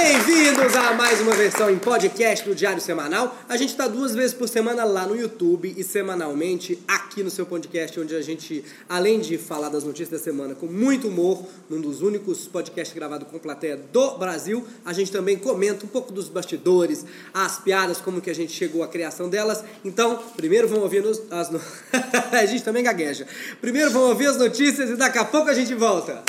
[0.00, 3.36] Bem-vindos a mais uma versão em podcast do Diário Semanal.
[3.48, 7.44] A gente está duas vezes por semana lá no YouTube e semanalmente aqui no seu
[7.44, 11.80] podcast, onde a gente, além de falar das notícias da semana com muito humor, num
[11.80, 16.28] dos únicos podcasts gravados com plateia do Brasil, a gente também comenta um pouco dos
[16.28, 17.04] bastidores,
[17.34, 19.64] as piadas, como que a gente chegou à criação delas.
[19.84, 21.60] Então, primeiro vamos ouvir nos, as no...
[22.30, 23.26] a gente também gagueja.
[23.60, 26.22] Primeiro vamos ouvir as notícias e daqui a pouco a gente volta.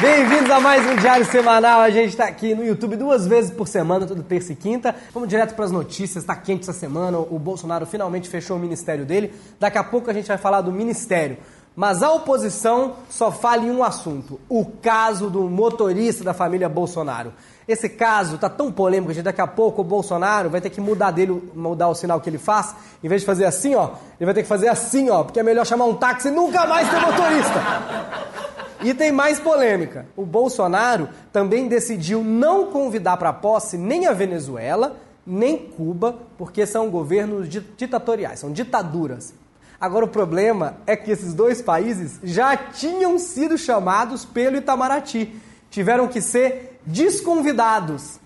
[0.00, 1.80] Bem-vindos a mais um Diário Semanal.
[1.80, 4.94] A gente está aqui no YouTube duas vezes por semana, toda terça e quinta.
[5.12, 6.22] Vamos direto para as notícias.
[6.22, 7.18] Está quente essa semana.
[7.18, 9.34] O Bolsonaro finalmente fechou o ministério dele.
[9.58, 11.38] Daqui a pouco a gente vai falar do ministério.
[11.74, 17.32] Mas a oposição só fala em um assunto: o caso do motorista da família Bolsonaro.
[17.66, 21.10] Esse caso está tão polêmico que daqui a pouco o Bolsonaro vai ter que mudar
[21.10, 22.72] dele, mudar o sinal que ele faz.
[23.02, 25.42] Em vez de fazer assim, ó, ele vai ter que fazer assim, ó, porque é
[25.42, 28.57] melhor chamar um táxi e nunca mais ter motorista.
[28.82, 30.06] E tem mais polêmica.
[30.16, 36.88] O Bolsonaro também decidiu não convidar para posse nem a Venezuela, nem Cuba, porque são
[36.88, 39.34] governos ditatoriais, são ditaduras.
[39.80, 45.32] Agora o problema é que esses dois países já tinham sido chamados pelo Itamaraty.
[45.70, 48.18] Tiveram que ser desconvidados.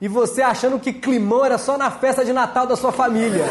[0.00, 3.44] E você achando que climão era só na festa de Natal da sua família.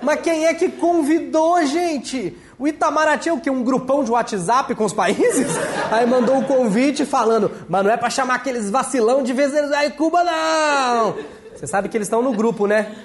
[0.00, 2.36] Mas quem é que convidou, gente?
[2.58, 3.48] O Itamaraty é o quê?
[3.48, 5.46] Um grupão de WhatsApp com os países?
[5.92, 9.90] Aí mandou um convite falando, mas não é pra chamar aqueles vacilão de Venezuela e
[9.92, 11.16] Cuba, não!
[11.54, 12.96] Você sabe que eles estão no grupo, né?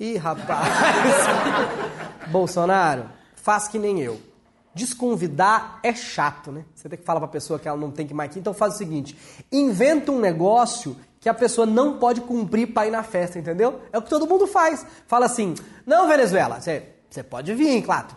[0.00, 0.68] Ih, rapaz!
[2.26, 3.04] Bolsonaro,
[3.36, 4.20] faz que nem eu.
[4.74, 6.64] Desconvidar é chato, né?
[6.74, 8.38] Você tem que falar pra pessoa que ela não tem que mais aqui.
[8.38, 9.16] Então faz o seguinte:
[9.50, 13.80] inventa um negócio que a pessoa não pode cumprir para ir na festa, entendeu?
[13.92, 14.86] É o que todo mundo faz.
[15.06, 18.08] Fala assim: não, Venezuela, você você pode vir, claro.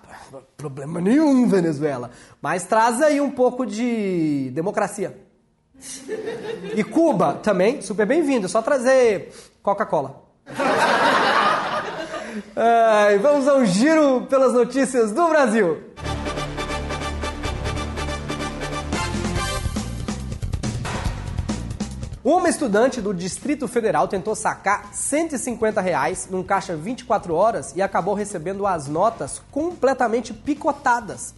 [0.58, 2.12] Problema nenhum, Venezuela.
[2.42, 5.18] Mas traz aí um pouco de democracia.
[6.76, 8.50] E Cuba também, super bem-vindo.
[8.50, 10.24] Só trazer Coca-Cola.
[13.22, 15.82] vamos ao giro pelas notícias do Brasil.
[22.24, 28.14] Uma estudante do Distrito Federal tentou sacar 150 reais num caixa 24 horas e acabou
[28.14, 31.34] recebendo as notas completamente picotadas.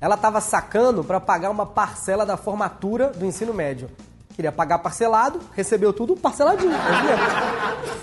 [0.00, 3.90] Ela estava sacando para pagar uma parcela da formatura do ensino médio.
[4.36, 6.70] Queria pagar parcelado, recebeu tudo parceladinho.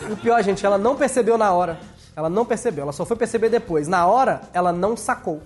[0.09, 1.79] E o pior, gente, ela não percebeu na hora.
[2.17, 3.87] Ela não percebeu, ela só foi perceber depois.
[3.87, 5.41] Na hora, ela não sacou.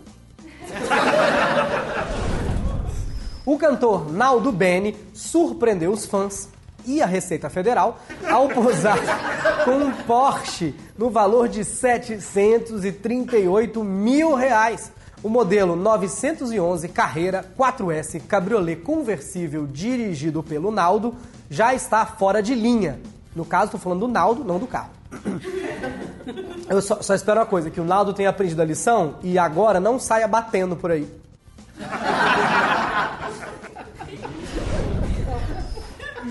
[3.45, 6.49] O cantor Naldo Bene surpreendeu os fãs
[6.85, 8.99] e a Receita Federal ao posar
[9.65, 14.91] com um Porsche no valor de 738 mil reais.
[15.21, 21.13] O modelo 911 Carreira 4S Cabriolet conversível dirigido pelo Naldo
[21.49, 23.01] já está fora de linha.
[23.35, 24.91] No caso, estou falando do Naldo, não do carro.
[26.69, 29.79] Eu só, só espero uma coisa, que o Naldo tenha aprendido a lição e agora
[29.79, 31.07] não saia batendo por aí.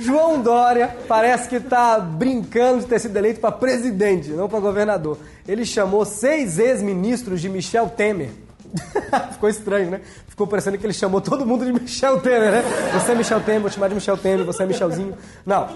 [0.00, 5.18] João Dória parece que está brincando de ter sido eleito para presidente, não para governador.
[5.46, 8.30] Ele chamou seis ex-ministros de Michel Temer.
[9.32, 10.00] Ficou estranho, né?
[10.28, 12.62] Ficou parecendo que ele chamou todo mundo de Michel Temer, né?
[12.92, 15.14] Você é Michel Temer, vou chamar de Michel Temer, você é Michelzinho.
[15.44, 15.68] Não,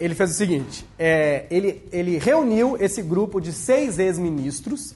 [0.00, 4.94] ele fez o seguinte: é, ele, ele reuniu esse grupo de seis ex-ministros,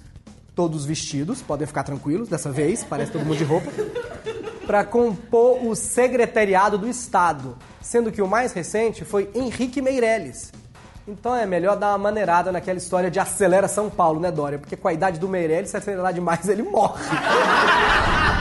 [0.54, 3.70] todos vestidos, podem ficar tranquilos dessa vez, parece todo mundo de roupa,
[4.64, 10.50] para compor o secretariado do Estado sendo que o mais recente foi Henrique Meirelles.
[11.06, 14.58] Então é melhor dar uma maneirada naquela história de acelera São Paulo, né, Dória?
[14.58, 17.04] Porque com a idade do Meirelles, se acelerar demais, ele morre.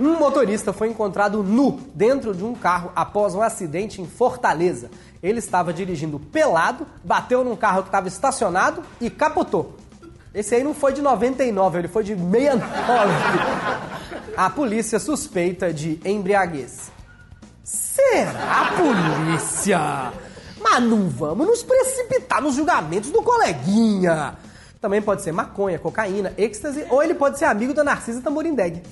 [0.00, 4.90] Um motorista foi encontrado nu dentro de um carro após um acidente em Fortaleza.
[5.22, 9.76] Ele estava dirigindo pelado, bateu num carro que estava estacionado e capotou.
[10.34, 13.12] Esse aí não foi de 99, ele foi de 69.
[14.36, 16.90] A polícia suspeita de embriaguez.
[17.62, 20.12] Será, polícia?
[20.58, 24.36] Mas não vamos nos precipitar nos julgamentos do coleguinha.
[24.80, 28.82] Também pode ser maconha, cocaína, êxtase, ou ele pode ser amigo da Narcisa Tamborindeg.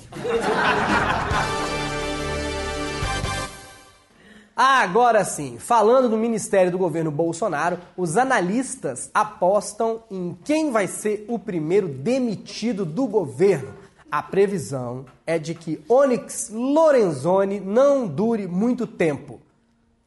[4.63, 11.25] Agora sim, falando do ministério do governo Bolsonaro, os analistas apostam em quem vai ser
[11.27, 13.73] o primeiro demitido do governo.
[14.11, 19.41] A previsão é de que Onyx Lorenzoni não dure muito tempo.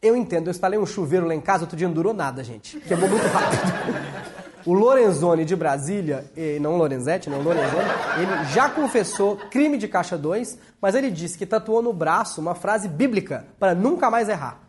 [0.01, 2.79] Eu entendo, eu instalei um chuveiro lá em casa, outro dia não durou nada, gente.
[2.79, 4.34] Queimou muito rápido.
[4.67, 7.85] O Lorenzoni de Brasília, e não Lorenzetti, não o Lorenzoni,
[8.19, 12.55] ele já confessou crime de caixa 2, mas ele disse que tatuou no braço uma
[12.55, 14.61] frase bíblica para nunca mais errar.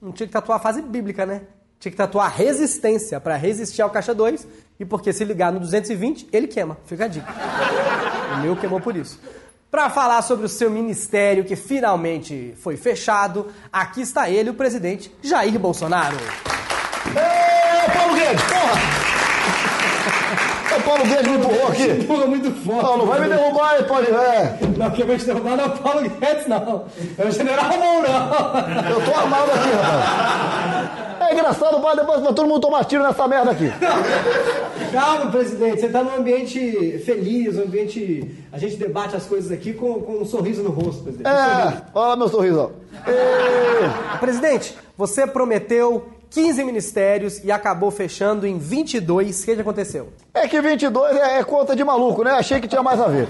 [0.00, 1.42] Não tinha que tatuar a frase bíblica, né?
[1.80, 4.46] Tinha que tatuar resistência para resistir ao caixa 2
[4.78, 6.78] e porque se ligar no 220, ele queima.
[6.86, 7.26] Fica a dica.
[8.36, 9.20] O meu queimou por isso.
[9.68, 15.12] Para falar sobre o seu ministério que finalmente foi fechado, aqui está ele, o presidente
[15.20, 16.16] Jair Bolsonaro.
[16.16, 19.03] Ô, Paulo Guedes, porra!
[20.76, 21.90] O Paulo Guedes me empurrou aqui.
[21.90, 22.82] Empurra muito forte.
[22.82, 24.58] Não, não vai me derrubar aí, pode é.
[24.76, 26.84] Não, quem vai te derrubar não é o Paulo Guedes, não.
[27.16, 28.30] É o General Mourão.
[28.90, 31.04] Eu tô armado aqui, rapaz.
[31.20, 33.72] É engraçado, vai depois pra todo mundo tomar tiro nessa merda aqui.
[34.92, 35.80] Calma, presidente.
[35.80, 38.34] Você está num ambiente feliz, um ambiente...
[38.52, 41.26] A gente debate as coisas aqui com, com um sorriso no rosto, presidente.
[41.26, 41.32] Um.
[41.32, 43.10] É, olha meu sorriso, ó.
[43.10, 49.40] Ê, Presidente, você prometeu 15 ministérios e acabou fechando em 22.
[49.40, 50.08] O que, que aconteceu?
[50.34, 52.32] É que 22 é, é conta de maluco, né?
[52.32, 53.28] Achei que tinha mais a ver.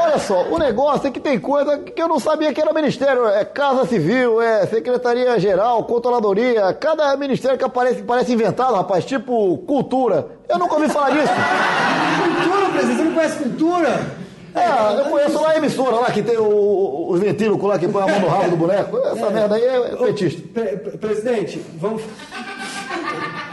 [0.00, 3.24] Olha só, o negócio é que tem coisa que eu não sabia que era ministério.
[3.28, 6.74] É Casa Civil, é Secretaria-Geral, Controladoria.
[6.74, 9.04] Cada ministério que aparece parece inventado, rapaz.
[9.04, 10.26] Tipo cultura.
[10.48, 11.32] Eu nunca ouvi falar disso.
[12.24, 12.96] Cultura, presidente.
[12.96, 14.21] Você não conhece cultura?
[14.54, 18.02] É, eu conheço lá a emissora lá que tem o- os ventrílocos lá que põe
[18.02, 18.98] a mão no rabo do boneco.
[18.98, 20.42] Essa merda aí é petista.
[20.52, 22.02] Pre- pre- presidente, vamos...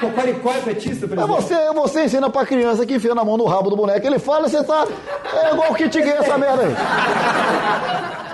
[0.02, 1.28] Cocoricó é petista, presidente?
[1.42, 4.06] você, você ensina pra criança que enfia na mão no rabo do boneco.
[4.08, 4.88] Ele fala e você tá.
[5.34, 6.74] É igual o kit gay essa merda aí.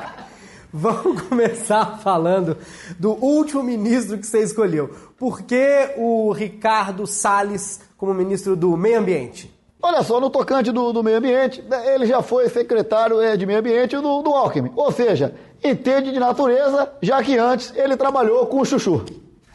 [0.71, 2.57] Vamos começar falando
[2.99, 4.89] do último ministro que você escolheu.
[5.17, 9.54] Por que o Ricardo Salles como ministro do Meio Ambiente?
[9.87, 13.59] Olha só, no tocante do, do meio ambiente, ele já foi secretário eh, de meio
[13.59, 14.71] ambiente do, do Alckmin.
[14.75, 19.05] Ou seja, entende de natureza, já que antes ele trabalhou com o chuchu.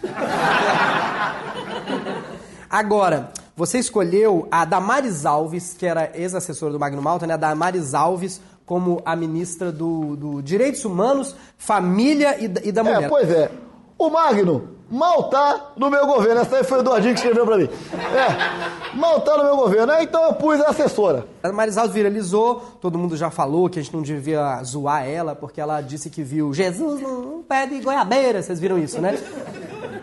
[2.71, 7.35] Agora, você escolheu a Damares Alves, que era ex-assessora do Magno Malta, né?
[7.35, 12.85] A Damares Alves como a ministra do, do Direitos Humanos, Família e, da- e da
[12.85, 13.03] Mulher.
[13.03, 13.51] É, pois é.
[13.99, 16.41] O Magno mal tá no meu governo.
[16.41, 17.69] Essa aí foi o Eduardinho que escreveu pra mim.
[17.93, 19.93] É, mal tá no meu governo.
[20.01, 21.27] Então eu pus a assessora.
[21.43, 25.35] A Damares Alves viralizou, todo mundo já falou que a gente não devia zoar ela,
[25.35, 29.19] porque ela disse que viu Jesus num pé de goiabeira, vocês viram isso, né?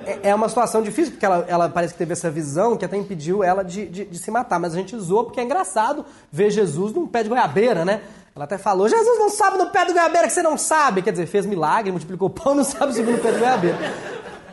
[0.06, 2.96] É- É uma situação difícil, porque ela, ela parece que teve essa visão que até
[2.96, 4.58] impediu ela de, de, de se matar.
[4.60, 8.02] Mas a gente zoou porque é engraçado ver Jesus num pé de goiabeira, né?
[8.34, 11.02] Ela até falou, Jesus não sabe no pé de goiabeira que você não sabe.
[11.02, 13.78] Quer dizer, fez milagre, multiplicou pão, não sabe subir no pé de goiabeira.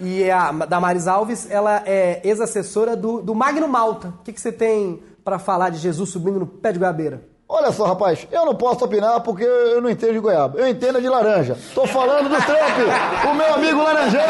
[0.00, 4.08] E a Damares Alves, ela é ex-assessora do, do Magno Malta.
[4.08, 7.22] O que, que você tem pra falar de Jesus subindo no pé de goiabeira?
[7.48, 10.58] Olha só, rapaz, eu não posso opinar porque eu não entendo de goiaba.
[10.58, 11.56] Eu entendo de laranja.
[11.74, 14.20] Tô falando do Trump, o meu amigo laranjão.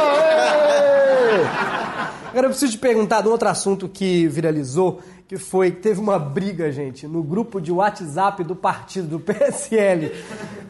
[2.30, 6.00] Agora eu preciso te perguntar de um outro assunto que viralizou, que foi que teve
[6.00, 10.12] uma briga, gente, no grupo de WhatsApp do partido, do PSL,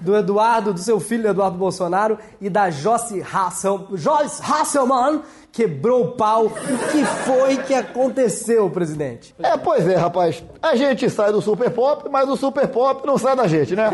[0.00, 6.12] do Eduardo, do seu filho Eduardo Bolsonaro e da Joyce Hassel, Joyce Hasselman, quebrou o
[6.12, 6.46] pau.
[6.46, 9.34] O que foi que aconteceu, presidente?
[9.40, 10.42] É, pois é, rapaz.
[10.62, 13.90] A gente sai do Super Pop, mas o Super Pop não sai da gente, né?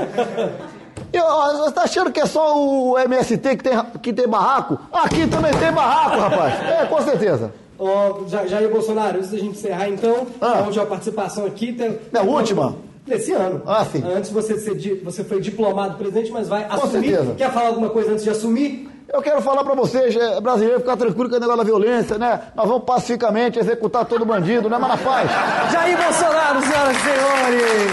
[1.13, 4.79] E, ó, Você tá achando que é só o MST que tem, que tem barraco?
[4.93, 6.55] Aqui também tem barraco, rapaz.
[6.69, 7.53] É, com certeza.
[7.81, 10.59] Ó, Ja- Jair Bolsonaro, antes da gente encerrar então, Ah.
[10.59, 11.73] a última participação aqui.
[11.73, 11.99] Tem...
[12.13, 12.77] É a última?
[13.07, 13.63] Desse ano.
[13.67, 14.03] Ah, sim.
[14.05, 17.09] Antes você, ser você foi diplomado presidente, mas vai assumir.
[17.11, 17.35] certeza.
[17.37, 18.89] Quer falar alguma coisa antes de assumir?
[19.13, 22.41] Eu quero falar pra vocês, é, brasileiro, ficar tranquilo com o negócio da violência, né?
[22.55, 24.77] Nós vamos pacificamente executar todo bandido, né?
[24.79, 25.29] Mas na paz.
[25.73, 27.93] Jair Bolsonaro, senhoras e senhores!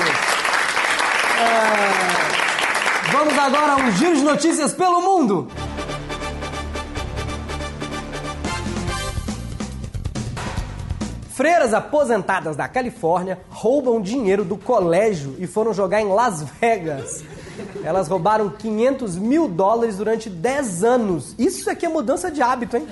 [1.40, 5.48] É, Vamos agora a um giro de notícias pelo mundo!
[11.38, 17.24] Freiras aposentadas da Califórnia roubam dinheiro do colégio e foram jogar em Las Vegas.
[17.84, 21.36] Elas roubaram 500 mil dólares durante 10 anos.
[21.38, 22.88] Isso aqui é mudança de hábito, hein?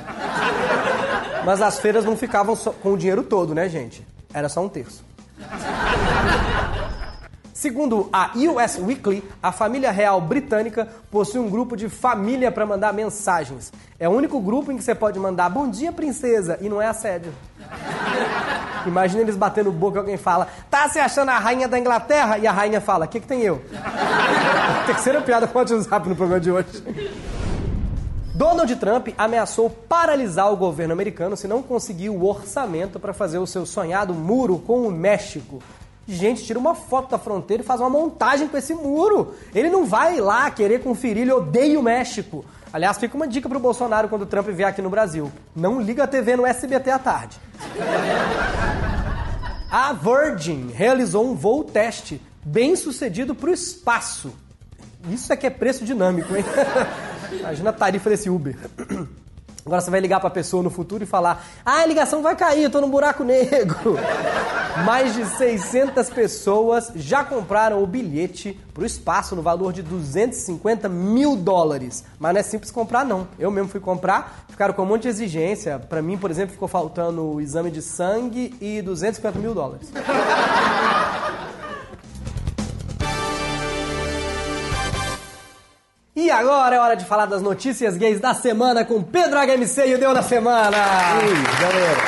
[1.44, 4.06] Mas as feiras não ficavam com o dinheiro todo, né, gente?
[4.32, 5.04] Era só um terço.
[7.52, 12.94] Segundo a US Weekly, a família real britânica possui um grupo de família para mandar
[12.94, 13.74] mensagens.
[14.00, 16.86] É o único grupo em que você pode mandar bom dia, princesa, e não é
[16.86, 17.34] assédio.
[18.90, 22.38] Imagina eles batendo boca e alguém fala, tá se achando a rainha da Inglaterra?
[22.38, 23.62] E a rainha fala, o que, que tem eu?
[24.86, 26.84] Terceira piada com o WhatsApp no programa de hoje.
[28.36, 33.48] Donald Trump ameaçou paralisar o governo americano se não conseguir o orçamento para fazer o
[33.48, 35.62] seu sonhado muro com o México.
[36.08, 39.34] Gente, tira uma foto da fronteira e faz uma montagem com esse muro.
[39.54, 42.44] Ele não vai lá querer conferir, ele odeia o México.
[42.76, 45.32] Aliás, fica uma dica pro Bolsonaro quando o Trump vier aqui no Brasil.
[45.56, 47.40] Não liga a TV no SBT à tarde.
[49.72, 54.36] A Virgin realizou um voo teste bem sucedido para o espaço.
[55.10, 56.44] Isso é que é preço dinâmico, hein?
[57.40, 58.58] Imagina a tarifa desse Uber.
[59.66, 62.36] Agora você vai ligar para a pessoa no futuro e falar: Ah, a ligação vai
[62.36, 63.96] cair, eu tô num buraco negro.
[64.86, 70.88] Mais de 600 pessoas já compraram o bilhete para o espaço no valor de 250
[70.88, 72.04] mil dólares.
[72.20, 73.28] Mas não é simples comprar, não.
[73.40, 75.80] Eu mesmo fui comprar, ficaram com um monte de exigência.
[75.80, 79.92] Para mim, por exemplo, ficou faltando o exame de sangue e 250 mil dólares.
[86.26, 89.94] E agora é hora de falar das notícias gays da semana com Pedro HMC e
[89.94, 90.76] o Deu na Semana.
[91.22, 92.02] Ui, galera.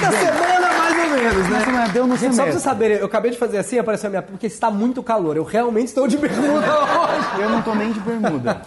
[0.00, 1.58] Da semana, mais ou menos, né?
[1.58, 2.52] Na semana, deu no Gente, só pra semestre.
[2.52, 4.22] vocês saberem, eu acabei de fazer assim, apareceu a minha...
[4.22, 5.36] Porque está muito calor.
[5.36, 7.42] Eu realmente estou de bermuda hoje.
[7.42, 8.62] Eu não tô nem de bermuda.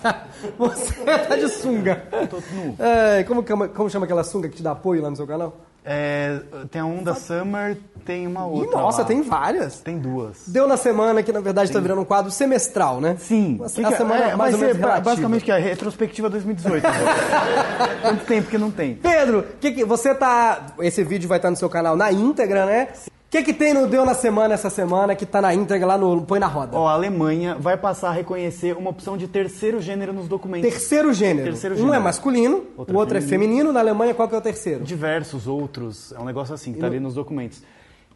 [0.57, 2.03] Você tá de sunga.
[2.29, 2.75] Tô nu.
[2.79, 5.55] É, como, como chama aquela sunga que te dá apoio lá no seu canal?
[5.85, 8.79] É, tem a onda Summer, tem uma outra.
[8.79, 9.07] nossa, lá.
[9.07, 9.79] tem várias.
[9.79, 10.47] Tem duas.
[10.47, 13.15] Deu na semana, que na verdade está virando um quadro semestral, né?
[13.17, 13.59] Sim.
[13.63, 13.97] A, Que a que é?
[13.97, 15.09] semana É, mais ou menos ba- relativa.
[15.09, 16.83] basicamente que é a retrospectiva 2018.
[18.01, 18.95] Quanto tempo que não tem?
[18.95, 20.67] Pedro, que que, você tá.
[20.79, 22.89] Esse vídeo vai estar no seu canal na íntegra, né?
[23.29, 25.97] O que, que tem no Deu na Semana essa semana que tá na íntegra lá
[25.99, 26.75] no Põe na Roda?
[26.75, 30.67] Ó, a Alemanha vai passar a reconhecer uma opção de terceiro gênero nos documentos.
[30.67, 31.49] Terceiro gênero.
[31.49, 31.93] Terceiro Um gênero.
[31.95, 33.71] é masculino, Outro o outro é é feminino.
[33.71, 34.83] Na Alemanha, qual que é o terceiro?
[34.83, 37.61] Diversos outros, é um negócio assim, que tá ali nos documentos.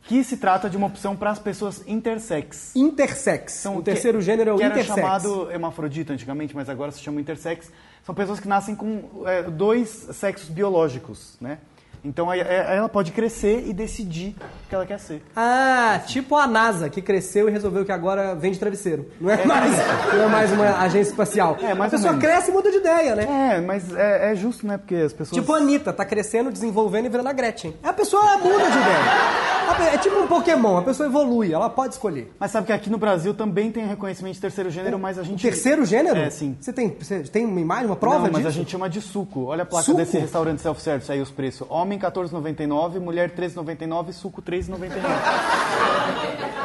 [0.02, 2.76] Que se trata de uma opção para as pessoas intersex.
[2.76, 3.54] Intersex.
[3.54, 4.98] São- o terceiro que- gênero é o que intersex.
[4.98, 7.72] era chamado hermafrodita antigamente, mas agora se chama intersex.
[8.04, 11.60] São pessoas que nascem com é, dois sexos biológicos, né?
[12.04, 15.22] Então aí, aí ela pode crescer e decidir o que ela quer ser.
[15.36, 19.10] Ah, tipo a NASA, que cresceu e resolveu que agora vende travesseiro.
[19.22, 19.72] Não é, mais,
[20.14, 21.58] não é mais uma agência espacial.
[21.62, 23.56] É, a pessoa cresce e muda de ideia, né?
[23.56, 24.78] É, mas é, é justo, né?
[24.78, 25.40] Porque as pessoas.
[25.40, 27.74] Tipo a Anitta, tá crescendo, desenvolvendo e virando a Gretchen.
[27.82, 29.53] A pessoa muda de ideia.
[29.94, 32.34] É tipo um Pokémon, a pessoa evolui, ela pode escolher.
[32.40, 35.42] Mas sabe que aqui no Brasil também tem reconhecimento de terceiro gênero, mas a gente.
[35.42, 36.18] Terceiro gênero?
[36.20, 36.58] É, sim.
[36.60, 38.48] Você tem, você tem uma imagem, uma prova Não, mas disso?
[38.48, 39.46] a gente chama de suco.
[39.46, 39.98] Olha a placa Suco?
[39.98, 41.68] desse restaurante self-service aí, os preços.
[41.70, 44.90] Homem 14,99, mulher 13,99, suco 3,99.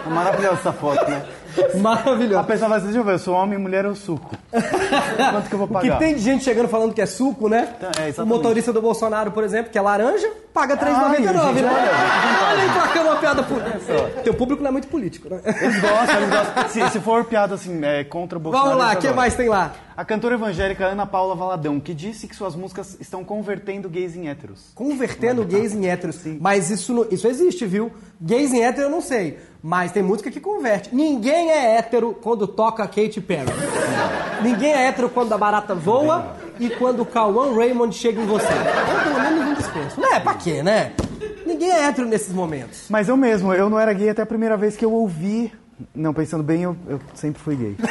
[0.06, 1.24] É maravilhosa essa foto, né?
[1.58, 2.44] A Maravilhoso.
[2.44, 4.30] pessoa vai dizer, deixa eu ver, eu sou homem, mulher ou suco?
[4.50, 5.98] Quanto que eu vou Que pagar?
[5.98, 7.74] tem de gente chegando falando que é suco, né?
[7.76, 11.32] Então, é, o motorista do Bolsonaro, por exemplo, que é laranja, paga R$3,99, Ai, gente,
[11.32, 11.40] né?
[11.40, 11.50] olha.
[12.48, 14.20] Olha aí, placando uma piada política.
[14.24, 15.40] Teu público não é muito político, né?
[15.44, 16.68] Eles gostam, eles gostam.
[16.68, 18.70] Se, se for piada assim, é, contra o Bolsonaro.
[18.70, 19.72] Vamos lá, o que mais tem lá?
[19.96, 24.28] A cantora evangélica Ana Paula Valadão, que disse que suas músicas estão convertendo gays em
[24.28, 24.70] héteros.
[24.74, 26.20] Convertendo gays em héteros.
[26.40, 27.90] Mas isso, não- isso existe, viu?
[28.20, 29.38] Gays em hétero eu não sei.
[29.60, 30.94] Mas tem música que converte.
[30.94, 33.50] Ninguém é hétero quando toca Katy Perry.
[34.40, 38.46] Ninguém é hétero quando a barata voa e quando o Cauã Raymond chega em você.
[38.46, 40.00] Eu pelo menos não dispenso.
[40.00, 40.20] Né?
[40.20, 40.92] Pra quê, né?
[41.58, 42.84] Ninguém é hétero nesses momentos.
[42.88, 45.52] Mas eu mesmo, eu não era gay até a primeira vez que eu ouvi.
[45.92, 47.76] Não, pensando bem, eu, eu sempre fui gay.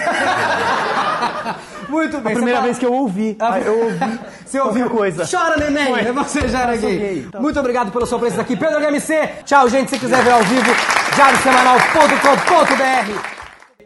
[1.90, 2.34] Muito bem.
[2.34, 4.90] A primeira vez que eu ouvi, Ah, eu ouvi Você ouviu?
[4.90, 5.26] coisa.
[5.30, 5.94] Chora, neném!
[5.94, 6.12] Foi.
[6.14, 6.98] Você já era gay.
[6.98, 7.26] gay.
[7.28, 8.56] Então- Muito obrigado pela sua presença aqui.
[8.56, 9.30] Pedro HMC.
[9.46, 9.90] Tchau, gente.
[9.92, 10.72] Se quiser ver ao vivo,
[11.16, 13.37] diariosemanal.com.br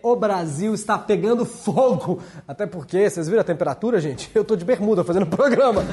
[0.03, 2.19] o Brasil está pegando fogo.
[2.47, 4.29] Até porque, vocês viram a temperatura, gente?
[4.33, 5.83] Eu tô de bermuda fazendo programa.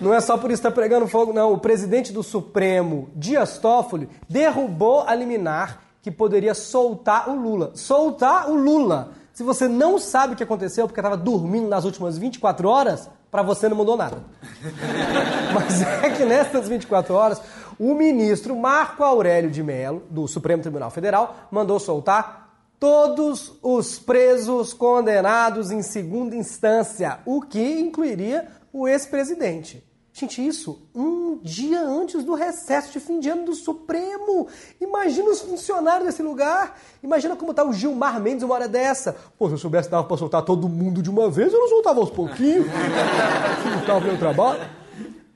[0.00, 1.52] Não é só por isso que está pegando fogo, não.
[1.52, 7.72] O presidente do Supremo, Dias Toffoli, derrubou a liminar que poderia soltar o Lula.
[7.74, 9.12] Soltar o Lula.
[9.32, 13.42] Se você não sabe o que aconteceu porque estava dormindo nas últimas 24 horas, para
[13.42, 14.18] você não mudou nada.
[15.54, 17.40] Mas é que nessas 24 horas,
[17.78, 22.41] o ministro Marco Aurélio de Mello, do Supremo Tribunal Federal, mandou soltar
[22.82, 29.86] todos os presos condenados em segunda instância, o que incluiria o ex-presidente.
[30.12, 34.48] Gente, isso um dia antes do recesso de fim de ano do Supremo.
[34.80, 36.76] Imagina os funcionários desse lugar.
[37.04, 39.14] Imagina como tá o Gilmar Mendes uma hora dessa.
[39.38, 41.68] Pô, se eu soubesse que dava pra soltar todo mundo de uma vez, eu não
[41.68, 42.66] soltava aos pouquinhos.
[43.62, 44.68] Facilitava o meu trabalho.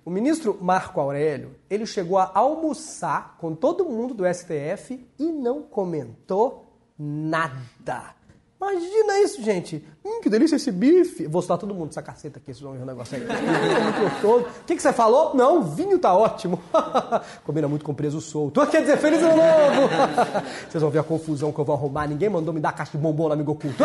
[0.05, 5.62] O ministro Marco Aurélio, ele chegou a almoçar com todo mundo do STF e não
[5.62, 6.65] comentou
[6.99, 8.17] nada.
[8.59, 9.85] Imagina isso, gente.
[10.05, 11.26] Hum, que delícia esse bife.
[11.26, 13.23] Vou soltar todo mundo essa caceta aqui, vocês vão ver o negócio aí.
[13.23, 14.45] É muito gostoso.
[14.47, 15.35] O que, que você falou?
[15.35, 16.59] Não, vinho tá ótimo.
[17.45, 18.65] Combina muito com preso solto.
[18.67, 19.88] Quer dizer, feliz ano novo.
[20.69, 22.07] Vocês vão ver a confusão que eu vou arrumar.
[22.07, 23.85] Ninguém mandou me dar caixa de bombom amigo oculto.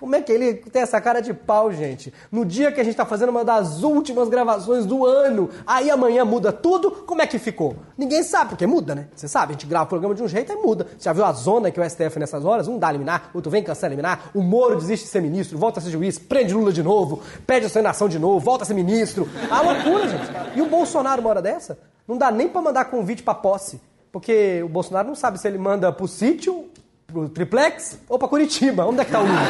[0.00, 2.10] Como é que ele tem essa cara de pau, gente?
[2.32, 6.24] No dia que a gente tá fazendo uma das últimas gravações do ano, aí amanhã
[6.24, 7.76] muda tudo, como é que ficou?
[7.98, 9.08] Ninguém sabe, porque muda, né?
[9.14, 10.86] Você sabe, a gente grava o programa de um jeito e muda.
[10.96, 12.66] Você já viu a zona que o STF nessas horas?
[12.66, 15.82] Um dá liminar, outro vem cancela liminar, o Moro desiste de ser ministro, volta a
[15.82, 19.28] ser juiz, prende Lula de novo, pede a nação de novo, volta a ser ministro.
[19.50, 20.30] A loucura, gente.
[20.56, 21.78] E o Bolsonaro, uma hora dessa,
[22.08, 23.78] Não dá nem para mandar convite para posse,
[24.10, 26.69] porque o Bolsonaro não sabe se ele manda pro sítio,
[27.10, 28.86] pro triplex ou para Curitiba.
[28.86, 29.40] Onde é que tá o Lula?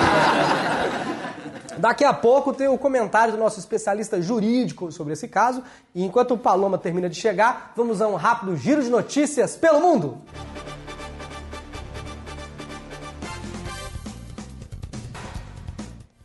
[1.78, 5.62] Daqui a pouco tem o comentário do nosso especialista jurídico sobre esse caso.
[5.94, 9.80] E enquanto o Paloma termina de chegar, vamos a um rápido giro de notícias pelo
[9.80, 10.18] mundo.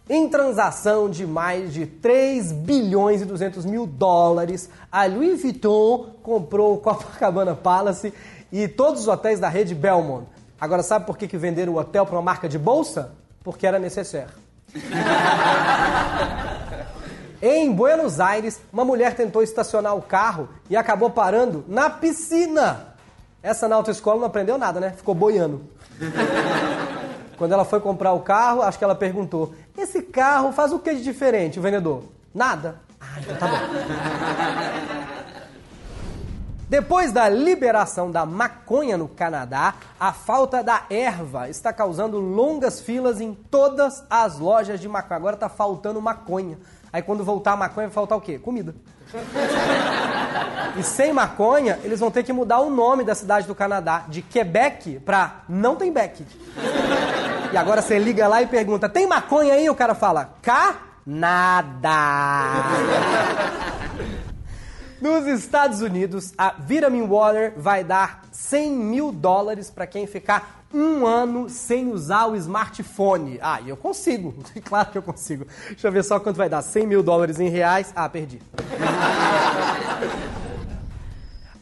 [0.07, 6.75] Em transação de mais de 3 bilhões e 200 mil dólares, a Louis Vuitton comprou
[6.75, 8.13] o Copacabana Palace
[8.51, 10.27] e todos os hotéis da rede Belmont.
[10.65, 13.11] Agora, sabe por que, que venderam o hotel para uma marca de bolsa?
[13.43, 14.33] Porque era necessário.
[17.39, 22.95] em Buenos Aires, uma mulher tentou estacionar o carro e acabou parando na piscina.
[23.43, 24.91] Essa na autoescola não aprendeu nada, né?
[24.97, 25.61] Ficou boiando.
[27.37, 30.95] Quando ela foi comprar o carro, acho que ela perguntou: Esse carro faz o que
[30.95, 32.05] de diferente, o vendedor?
[32.33, 32.81] Nada.
[32.99, 33.57] Ah, então tá bom.
[36.67, 43.21] Depois da liberação da maconha no Canadá, a falta da erva está causando longas filas
[43.21, 45.17] em todas as lojas de maconha.
[45.17, 46.57] Agora tá faltando maconha.
[46.91, 48.39] Aí quando voltar a maconha vai faltar o quê?
[48.39, 48.73] Comida.
[50.77, 54.21] E sem maconha, eles vão ter que mudar o nome da cidade do Canadá de
[54.21, 56.25] Quebec para não tem Beck.
[57.53, 59.69] E agora você liga lá e pergunta: tem maconha aí?
[59.69, 61.85] O cara fala: Canadá.
[65.05, 71.05] Nos Estados Unidos, a Vitamin Water vai dar 100 mil dólares para quem ficar um
[71.05, 73.37] ano sem usar o smartphone.
[73.39, 74.33] Ah, eu consigo.
[74.65, 75.45] Claro que eu consigo.
[75.67, 76.63] Deixa eu ver só quanto vai dar.
[76.63, 77.93] 100 mil dólares em reais.
[77.95, 78.41] Ah, perdi.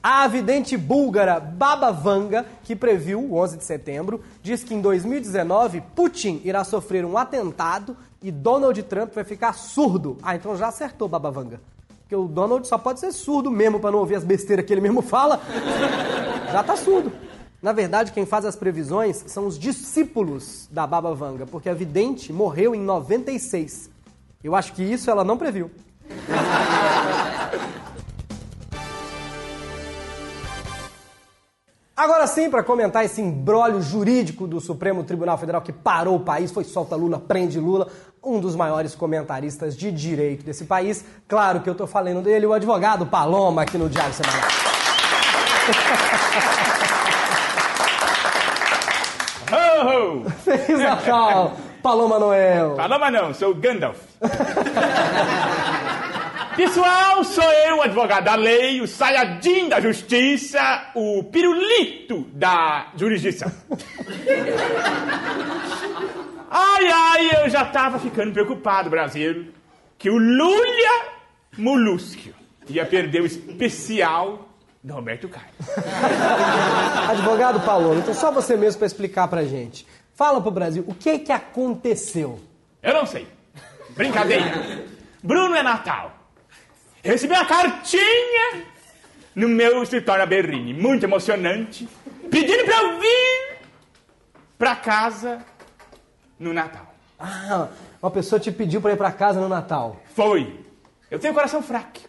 [0.02, 5.82] A vidente búlgara Baba Vanga, que previu o 11 de setembro, diz que em 2019
[5.94, 10.18] Putin irá sofrer um atentado e Donald Trump vai ficar surdo.
[10.24, 11.60] Ah, então já acertou Baba Vanga.
[12.13, 14.82] Porque o Donald só pode ser surdo mesmo para não ouvir as besteiras que ele
[14.82, 15.41] mesmo fala.
[16.51, 17.12] Já tá surdo.
[17.60, 22.32] Na verdade, quem faz as previsões são os discípulos da Baba Vanga, porque a vidente
[22.32, 23.89] morreu em 96.
[24.43, 25.72] Eu acho que isso ela não previu.
[31.95, 36.52] Agora sim, para comentar esse embrólio jurídico do Supremo Tribunal Federal que parou o país,
[36.52, 37.88] foi solta Lula, prende Lula,
[38.24, 41.04] um dos maiores comentaristas de direito desse país.
[41.28, 44.50] Claro que eu estou falando dele, o advogado Paloma, aqui no Diário Semanal.
[49.52, 50.30] Ho!
[50.44, 52.76] Feliz Natal, Paloma Noel.
[52.76, 54.00] Paloma não, sou Gandalf.
[56.56, 60.60] Pessoal, sou eu, o advogado da lei, o saiadim da justiça,
[60.94, 63.52] o pirulito da jurisdição.
[66.56, 69.52] Ai, ai, eu já tava ficando preocupado, Brasil,
[69.98, 71.06] que o Lula
[71.58, 72.30] Molusco
[72.70, 74.48] ia perder o especial
[74.84, 75.52] do Roberto Carlos.
[77.10, 79.88] Advogado Paloma, então só você mesmo para explicar pra gente.
[80.13, 82.39] Fala pro Brasil, o que é que aconteceu?
[82.84, 83.28] Eu não sei.
[83.96, 84.86] Brincadeira.
[85.24, 86.16] Bruno é Natal.
[87.04, 88.63] Eu recebi uma cartinha
[89.34, 91.89] no meu escritório na Berrine, muito emocionante,
[92.30, 93.58] pedindo para eu vir
[94.56, 95.44] para casa
[96.39, 96.93] no Natal.
[97.19, 97.67] Ah,
[98.02, 99.98] uma pessoa te pediu para ir para casa no Natal.
[100.13, 100.60] Foi.
[101.10, 102.00] Eu tenho coração fraco.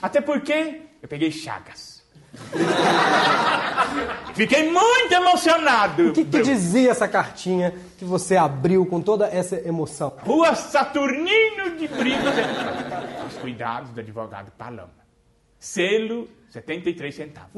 [0.00, 1.98] Até porque eu peguei chagas.
[4.34, 6.10] Fiquei muito emocionado.
[6.10, 10.12] O que, que dizia essa cartinha que você abriu com toda essa emoção?
[10.20, 12.18] Rua Saturnino de Brito.
[13.26, 14.90] Os cuidados do advogado Paloma.
[15.58, 17.50] Selo 73 centavos.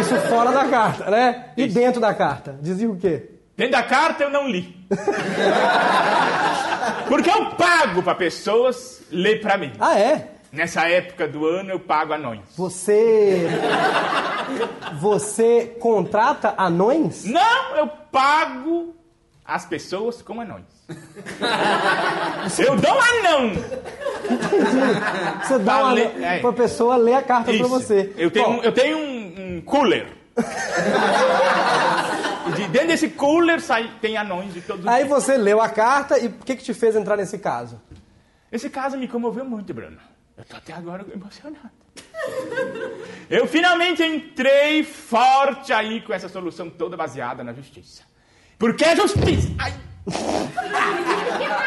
[0.00, 1.52] Isso fora da carta, né?
[1.56, 1.74] E Isso.
[1.74, 2.58] dentro da carta?
[2.60, 3.30] Dizia o quê?
[3.56, 4.75] Dentro da carta eu não li.
[7.08, 9.72] Porque eu pago para pessoas ler para mim.
[9.78, 10.30] Ah, é?
[10.52, 12.40] Nessa época do ano eu pago anões.
[12.56, 13.46] Você.
[15.00, 17.24] Você contrata anões?
[17.24, 18.94] Não, eu pago
[19.44, 20.64] as pessoas como anões.
[22.58, 23.52] Eu dou um anão.
[25.42, 26.38] Você dá Pra uma ler- anão é.
[26.38, 27.68] pra pessoa ler a carta pra Isso.
[27.68, 28.12] você.
[28.16, 30.06] Eu tenho, Bom, um, eu tenho um, um cooler.
[32.54, 35.24] De dentro desse cooler sai, tem anões de todos os Aí tipos.
[35.24, 37.80] você leu a carta e o que, que te fez entrar nesse caso?
[38.52, 39.98] Esse caso me comoveu muito, Bruno.
[40.36, 41.70] Eu tô até agora emocionado.
[43.28, 48.02] Eu finalmente entrei forte aí com essa solução toda baseada na justiça.
[48.58, 49.48] Porque a justiça.
[49.58, 49.74] Ai.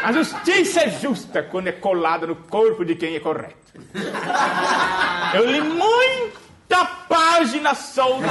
[0.02, 3.56] A justiça é justa quando é colada no corpo de quem é correto.
[5.34, 8.26] Eu li muita página solta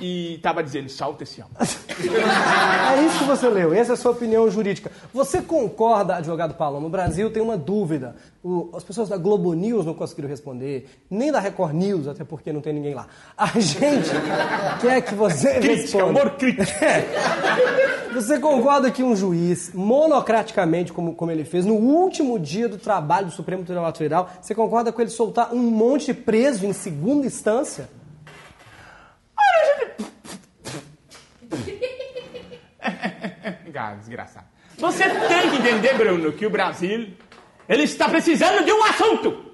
[0.00, 1.52] e tava dizendo, solta esse homem.
[1.98, 4.90] É isso que você leu, essa é a sua opinião jurídica.
[5.12, 6.80] Você concorda, advogado Paulo?
[6.80, 8.14] No Brasil tem uma dúvida.
[8.42, 12.52] O- as pessoas da Globo News não conseguiram responder, nem da Record News, até porque
[12.52, 13.06] não tem ninguém lá.
[13.36, 13.78] A gente
[14.80, 16.06] quer que você Crítica, responda.
[16.06, 16.66] humor crítico.
[18.14, 23.26] Você concorda que um juiz, monocraticamente, como, como ele fez, no último dia do trabalho
[23.26, 27.26] do Supremo Tribunal Federal, você concorda com ele soltar um monte de preso em segunda
[27.26, 27.88] instância?
[33.98, 34.46] Desgraçado.
[34.78, 37.14] Você tem que entender, Bruno, que o Brasil
[37.68, 39.52] ele está precisando de um assunto.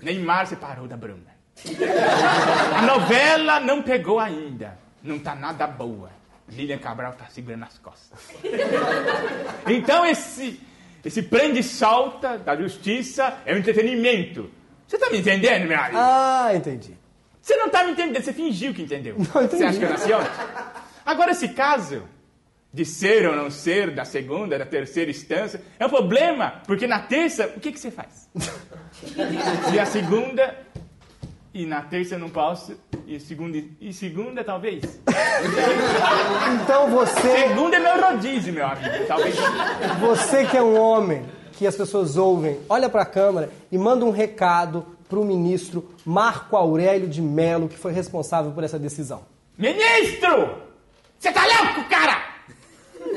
[0.00, 1.34] Neymar se parou da Bruna.
[2.76, 4.78] A novela não pegou ainda.
[5.02, 6.10] Não tá nada boa.
[6.48, 8.18] Lilian Cabral tá segurando as costas.
[9.66, 10.60] Então esse
[11.04, 14.50] esse prende e solta da justiça é um entretenimento.
[14.86, 15.96] Você tá me entendendo, meu amigo?
[15.98, 16.96] Ah, entendi.
[17.40, 19.16] Você não tá me entendendo, você fingiu que entendeu.
[19.18, 19.58] Não, entendi.
[19.58, 20.30] Você acha que eu nasci ontem?
[21.04, 22.04] Agora, esse caso
[22.74, 26.98] de ser ou não ser, da segunda, da terceira instância, é um problema, porque na
[26.98, 28.28] terça, o que, que você faz?
[29.72, 30.56] E a segunda,
[31.52, 32.74] e na terça eu não posso,
[33.06, 34.82] e segunda, e segunda talvez?
[36.62, 39.34] Então você, Segunda é meu rodízio, meu amigo, talvez.
[40.00, 44.04] você que é um homem que as pessoas ouvem, olha para a câmera e manda
[44.04, 49.22] um recado para o ministro Marco Aurélio de Mello, que foi responsável por essa decisão.
[49.58, 50.62] Ministro!
[51.18, 52.23] Você tá louco, cara?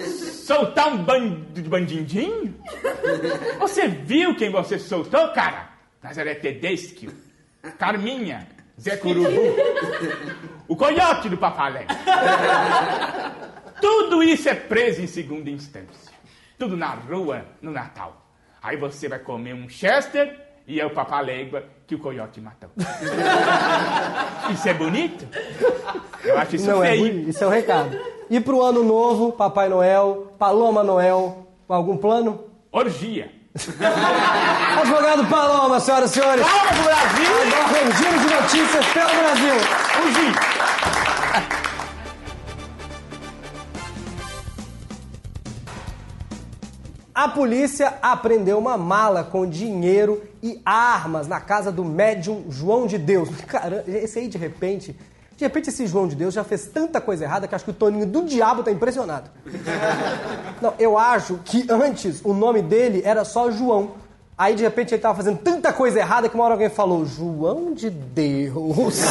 [0.05, 2.55] Soltar um bando de bandindinho?
[3.59, 5.69] Você viu quem você soltou, cara?
[6.01, 7.09] Nazaré Tedeschi,
[7.77, 8.47] Carminha,
[8.79, 9.29] Zé Curubu,
[10.67, 11.85] o coiote do Papalé.
[13.81, 16.13] Tudo isso é preso em segunda instância.
[16.57, 18.25] Tudo na rua, no Natal.
[18.61, 20.35] Aí você vai comer um Chester
[20.67, 22.69] e é o Papalégua que o coiote matou.
[24.51, 25.27] Isso é bonito?
[26.23, 27.01] Eu acho isso Não é feio.
[27.01, 27.29] ruim?
[27.29, 27.97] Isso é o recado.
[28.29, 32.41] E pro ano novo, Papai Noel, Paloma Noel, algum plano?
[32.71, 33.31] Orgia.
[34.81, 36.45] Advogado Paloma, senhoras e senhores.
[36.45, 37.31] Palmas pro Brasil!
[37.65, 39.53] Agora um giro de notícias pelo Brasil.
[40.03, 40.57] Orgia.
[47.15, 52.97] A polícia apreendeu uma mala com dinheiro e armas na casa do médium João de
[52.97, 53.29] Deus.
[53.47, 54.95] Caramba, esse aí de repente,
[55.37, 57.73] de repente esse João de Deus já fez tanta coisa errada que acho que o
[57.73, 59.29] Toninho do Diabo tá impressionado.
[60.59, 63.91] Não, eu acho que antes o nome dele era só João.
[64.35, 67.71] Aí de repente ele tava fazendo tanta coisa errada que uma hora alguém falou: João
[67.71, 68.95] de Deus.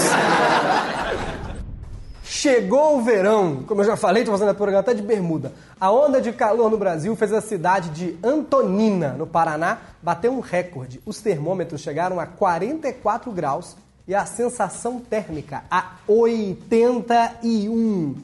[2.24, 5.52] Chegou o verão, como eu já falei, tô fazendo a programa até de bermuda.
[5.80, 10.40] A onda de calor no Brasil fez a cidade de Antonina, no Paraná, bater um
[10.40, 11.00] recorde.
[11.06, 18.14] Os termômetros chegaram a 44 graus e a sensação térmica a 81.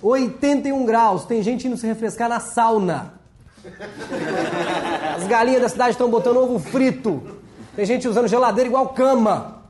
[0.00, 1.24] 81 graus.
[1.24, 3.14] Tem gente indo se refrescar na sauna.
[5.16, 7.22] As galinhas da cidade estão botando ovo frito.
[7.74, 9.64] Tem gente usando geladeira igual cama.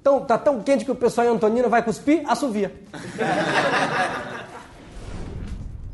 [0.00, 2.72] Então, tá tão quente que o pessoal em Antonina vai cuspir, assovia.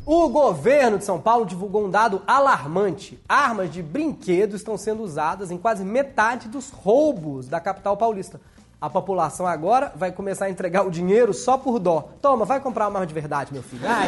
[0.07, 3.19] O governo de São Paulo divulgou um dado alarmante.
[3.29, 8.41] Armas de brinquedo estão sendo usadas em quase metade dos roubos da capital paulista.
[8.87, 12.09] A população agora vai começar a entregar o dinheiro só por dó.
[12.23, 13.83] Toma, vai comprar uma arma de verdade, meu filho.
[13.85, 14.07] Ai.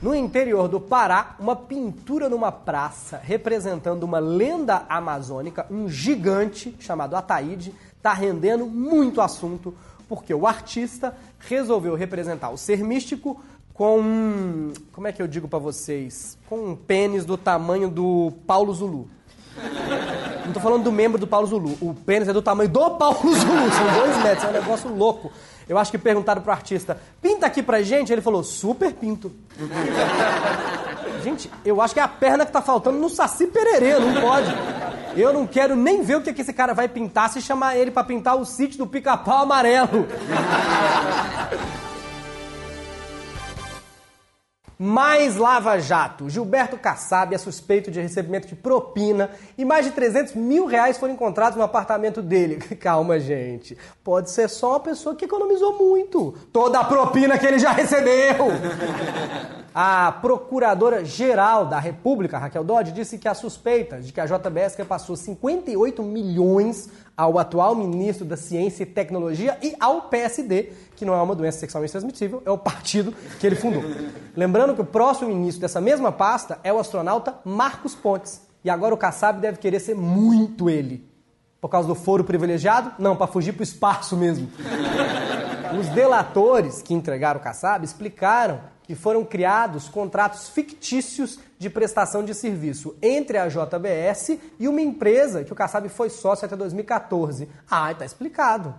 [0.00, 7.14] No interior do Pará, uma pintura numa praça representando uma lenda amazônica, um gigante chamado
[7.14, 9.74] Ataíde, está rendendo muito assunto,
[10.08, 13.38] porque o artista resolveu representar o ser místico
[13.74, 18.32] com um, como é que eu digo pra vocês, com um pênis do tamanho do
[18.46, 19.06] Paulo Zulu.
[20.46, 21.76] Não tô falando do membro do Paulo Zulu.
[21.80, 23.72] O pênis é do tamanho do Paulo Zulu.
[23.72, 25.30] São dois metros, é um negócio louco.
[25.68, 28.12] Eu acho que perguntaram pro artista, pinta aqui pra gente?
[28.12, 29.32] Ele falou, super pinto.
[31.24, 34.54] Gente, eu acho que é a perna que tá faltando no Saci Pererê, não pode.
[35.16, 37.90] Eu não quero nem ver o que, que esse cara vai pintar se chamar ele
[37.90, 40.06] pra pintar o sítio do pica-pau amarelo.
[44.78, 46.28] Mais Lava Jato.
[46.28, 51.14] Gilberto Kassab é suspeito de recebimento de propina e mais de 300 mil reais foram
[51.14, 52.56] encontrados no apartamento dele.
[52.76, 53.76] Calma, gente.
[54.04, 56.34] Pode ser só uma pessoa que economizou muito.
[56.52, 58.36] Toda a propina que ele já recebeu.
[59.78, 65.14] A procuradora-geral da República, Raquel Dodge, disse que há suspeitas de que a JBS repassou
[65.14, 71.20] 58 milhões ao atual ministro da Ciência e Tecnologia e ao PSD, que não é
[71.20, 73.82] uma doença sexualmente transmissível, é o partido que ele fundou.
[74.34, 78.40] Lembrando que o próximo ministro dessa mesma pasta é o astronauta Marcos Pontes.
[78.64, 81.06] E agora o Kassab deve querer ser muito ele.
[81.60, 82.92] Por causa do foro privilegiado?
[82.98, 84.48] Não, para fugir pro espaço mesmo.
[85.78, 92.34] Os delatores que entregaram o Kassab explicaram que foram criados contratos fictícios de prestação de
[92.34, 97.48] serviço entre a JBS e uma empresa que o Kassab foi sócio até 2014.
[97.70, 98.74] Ah, tá explicado.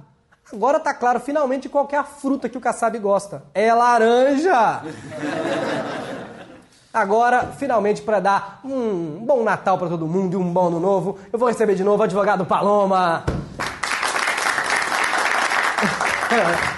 [0.51, 3.43] Agora tá claro finalmente qual é a fruta que o Kassab gosta.
[3.53, 4.81] É laranja!
[6.93, 11.19] Agora, finalmente, para dar um bom Natal para todo mundo e um bom ano novo,
[11.31, 13.23] eu vou receber de novo o advogado Paloma.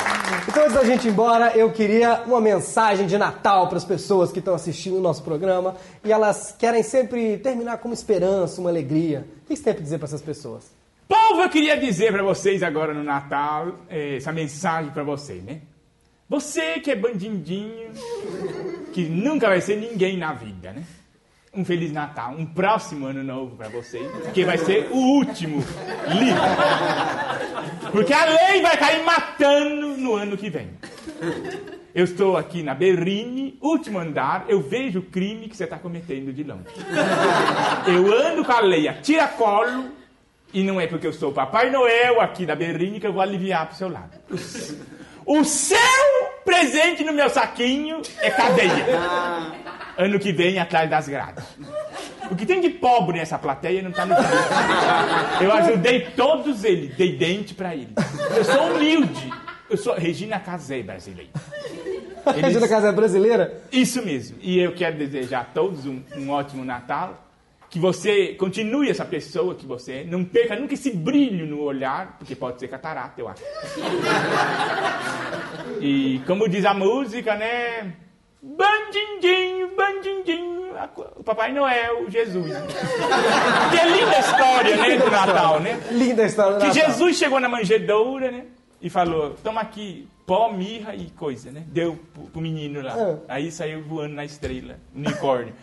[0.50, 4.32] Então, antes da gente ir embora, eu queria uma mensagem de Natal para as pessoas
[4.32, 8.72] que estão assistindo o nosso programa e elas querem sempre terminar com uma esperança, uma
[8.72, 9.28] alegria.
[9.44, 10.72] O que você tem para dizer para essas pessoas?
[11.08, 15.62] Povo, eu queria dizer para vocês agora no Natal, eh, essa mensagem para vocês, né?
[16.28, 17.92] Você que é bandindinho,
[18.92, 20.84] que nunca vai ser ninguém na vida, né?
[21.54, 25.64] Um Feliz Natal, um próximo ano novo para vocês, que vai ser o último
[26.08, 27.29] livre.
[27.92, 30.70] Porque a lei vai cair matando no ano que vem.
[31.94, 36.32] Eu estou aqui na Berrine, último andar, eu vejo o crime que você está cometendo
[36.32, 36.64] de longe.
[37.88, 39.92] Eu ando com a lei a tiracolo,
[40.54, 43.22] e não é porque eu sou o Papai Noel aqui da Berrine que eu vou
[43.22, 44.18] aliviar pro seu lado.
[45.26, 45.78] O seu
[46.46, 48.86] presente no meu saquinho é cadeia.
[50.02, 51.44] Ano que vem, atrás das grades.
[52.32, 55.44] O que tem de pobre nessa plateia não tá no livro.
[55.44, 57.90] Eu ajudei todos eles, dei dente pra eles.
[58.36, 59.30] Eu sou humilde.
[59.70, 61.30] Eu sou Regina Casé brasileira.
[62.28, 63.62] Eles- Regina Casa brasileira?
[63.72, 64.38] Isso mesmo.
[64.42, 67.26] E eu quero desejar a todos um, um ótimo Natal.
[67.70, 70.04] Que você continue essa pessoa que você é.
[70.04, 73.44] Não perca nunca esse brilho no olhar, porque pode ser catarata, eu acho.
[75.82, 77.94] E como diz a música, né?
[80.80, 82.54] A co- o Papai Noel, Jesus.
[83.72, 85.80] Que é linda a história, né, do Natal, né?
[85.92, 86.86] Linda a história do Que Natal.
[86.86, 88.46] Jesus chegou na manjedoura, né?
[88.82, 91.64] E falou: toma aqui pó, mirra e coisa, né?
[91.68, 92.94] Deu pro, pro menino lá.
[92.96, 93.16] Ah.
[93.28, 95.54] Aí saiu voando na estrela, unicórnio.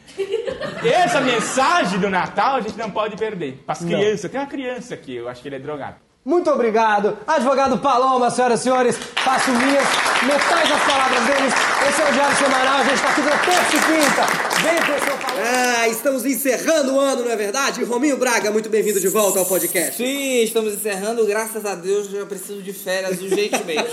[0.84, 3.62] Essa mensagem do Natal a gente não pode perder.
[3.64, 5.96] Para as crianças, tem uma criança aqui, eu acho que ele é drogado.
[6.24, 8.96] Muito obrigado, advogado Paloma, senhoras e senhores.
[8.98, 9.84] Faço minhas
[10.26, 11.54] metais das palavras deles.
[11.88, 14.46] Esse é o Diário Semanal, a gente está aqui na terça e quinta.
[14.62, 15.36] Vem com o seu Paloma.
[15.38, 17.84] Ah, estamos encerrando o ano, não é verdade?
[17.84, 19.96] Rominho Braga, muito bem-vindo de volta ao podcast.
[19.96, 21.24] Sim, estamos encerrando.
[21.26, 23.88] Graças a Deus, eu preciso de férias urgentemente.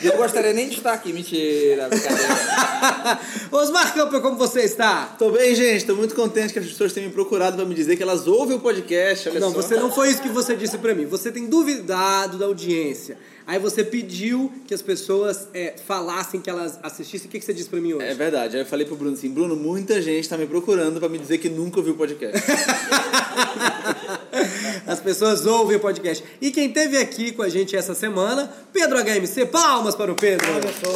[0.00, 1.12] E eu gostaria nem de estar aqui.
[1.12, 2.32] Mentira, brincadeira.
[3.52, 5.14] Osmar Campo, como você está?
[5.18, 5.84] Tô bem, gente.
[5.84, 8.56] Tô muito contente que as pessoas tenham me procurado pra me dizer que elas ouvem
[8.56, 9.28] o podcast.
[9.28, 9.60] Olha Não, só.
[9.60, 11.04] você não foi isso que você disse pra mim.
[11.06, 13.18] Você tem duvidado da audiência.
[13.46, 17.26] Aí você pediu que as pessoas é, falassem que elas assistissem.
[17.26, 18.06] O que, que você disse pra mim hoje?
[18.06, 18.56] É verdade.
[18.56, 21.38] Aí eu falei pro Bruno assim: Bruno, muita gente tá me procurando pra me dizer
[21.38, 22.40] que nunca ouviu o podcast.
[24.86, 26.22] As pessoas ouvem o podcast.
[26.40, 29.46] E quem teve aqui com a gente essa semana, Pedro HMC.
[29.46, 30.46] Palmas para o Pedro.
[30.52, 30.92] Olha só.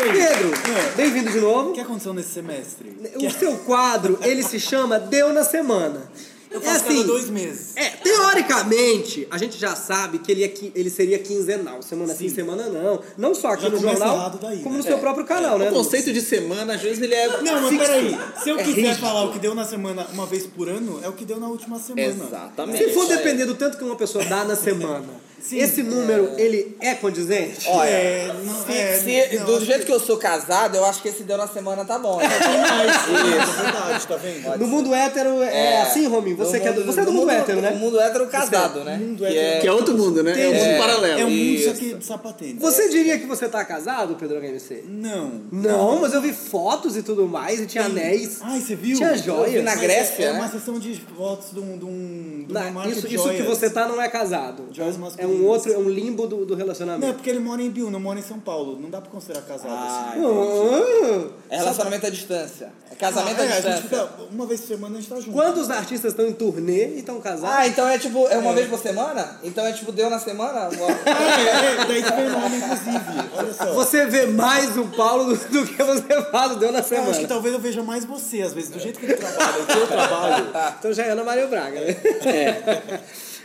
[0.00, 0.96] Pedro, É.
[0.96, 1.70] bem-vindo de novo.
[1.70, 2.96] O que aconteceu nesse semestre?
[3.16, 6.08] O seu quadro, ele se chama Deu na Semana.
[6.50, 7.76] Eu É faço assim, cada dois meses.
[7.76, 11.82] É, teoricamente, a gente já sabe que ele, é, ele seria quinzenal.
[11.82, 12.34] Semana sim, Sim.
[12.36, 13.00] semana não.
[13.16, 14.78] Não só aqui Já no jornal, daí, como né?
[14.78, 15.70] no seu próprio canal, né?
[15.70, 17.42] o conceito de semana, às vezes, ele é.
[17.42, 18.18] Não, mas peraí.
[18.42, 19.00] Se eu É quiser rígido.
[19.00, 21.48] falar o que deu na semana uma vez por ano, é o que deu na
[21.48, 22.06] última semana.
[22.24, 22.84] Exatamente.
[22.84, 25.06] Se for depender do tanto que uma pessoa dá na semana,
[25.40, 25.58] Sim.
[25.58, 27.66] esse número, ele é condizente?
[27.68, 31.22] É, não, é, Se- não, do jeito que eu sou casado, eu acho que esse
[31.22, 32.18] deu na semana tá bom.
[32.18, 32.26] né?
[32.26, 34.58] É verdade, tá vendo?
[34.58, 36.36] No mundo hétero é, assim, Rominho?
[36.36, 37.70] Você, que é do, mundo- você é do mundo, hétero, né?
[37.70, 38.96] No mundo hétero casado, né?
[38.96, 39.60] mundo Que hétero.
[39.60, 40.32] Que é outro mundo, né?
[40.40, 41.20] É um mundo paralelo.
[41.20, 41.74] É um mundo só Isso.
[41.80, 42.60] que de sapatênis.
[42.60, 44.84] Você diria que você tá casado, Pedro HMC?
[44.88, 45.40] Não.
[45.50, 48.38] Não, mas eu vi fotos e tudo mais, e tinha anéis.
[48.42, 48.96] Ai, você viu?
[48.96, 49.64] Tinha Eu vi joias.
[49.64, 50.38] na Grécia, É né?
[50.38, 52.46] uma sessão de votos de, um, de, um,
[52.90, 54.68] isso, isso que você tá não é casado.
[54.72, 57.14] Joias é um outro, é um limbo do, do Não, é relacionamento.
[57.14, 58.78] porque ele mora em Bill, não mora em São Paulo.
[58.80, 60.20] Não dá pra considerar casado Ah, assim.
[60.24, 62.72] Ah, É relacionamento à distância.
[62.90, 63.82] É casamento Ah, à é, a gente distância.
[64.08, 65.32] fica, uma vez por semana a gente tá junto.
[65.32, 67.56] Quantos artistas estão em turnê e estão casados?
[67.56, 69.38] Ah, então é tipo, é uma vez por semana?
[69.44, 70.68] Então é tipo, deu na semana?
[71.08, 73.28] É, é, daí o nome, inclusive.
[73.36, 73.72] Olha só.
[73.74, 76.88] Você vê mais o Paulo do, do que você faz o Deu na Eu acho
[76.90, 77.28] que Semana.
[77.28, 80.46] talvez eu veja mais você, às vezes, do jeito que ele trabalha, o trabalho.
[80.78, 81.96] Então já é Ana Maria Braga, né?
[82.24, 83.00] É,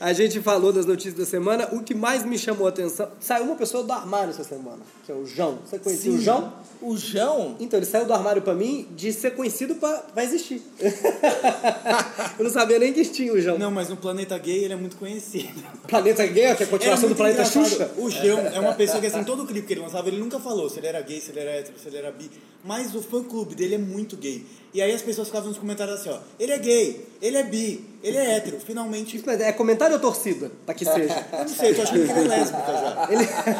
[0.00, 1.68] a gente falou das notícias da semana.
[1.72, 3.08] O que mais me chamou a atenção.
[3.20, 5.58] Saiu uma pessoa do armário essa semana, que é o João.
[5.64, 6.52] Você conhecia o João?
[6.80, 7.56] O João?
[7.58, 10.62] Então, ele saiu do armário pra mim de ser conhecido pra, pra existir.
[12.38, 13.58] Eu não sabia nem que tinha o João.
[13.58, 15.62] Não, mas no Planeta Gay ele é muito conhecido.
[15.88, 17.68] Planeta Gay, que é a continuação É do Planeta engraçado.
[17.68, 17.90] Xuxa.
[17.96, 20.68] O João é uma pessoa que, assim, todo clipe que ele lançava, ele nunca falou
[20.68, 22.30] se ele era gay, se ele era hétero, se ele era bi.
[22.64, 24.44] Mas o fã-clube dele é muito gay.
[24.76, 27.82] E aí as pessoas ficavam nos comentários assim, ó, ele é gay, ele é bi,
[28.02, 29.22] Ele é hétero, finalmente.
[29.24, 30.52] Mas é comentário ou torcida?
[30.66, 31.26] Pra que seja.
[31.32, 33.08] Eu não sei, eu tô achando que ele é lésbica já.